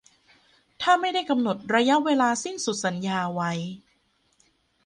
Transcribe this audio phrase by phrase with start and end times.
[0.81, 3.51] ถ้าไม่ได้กำหนดระยะเวลาสิ้นสุดสัญญาไว้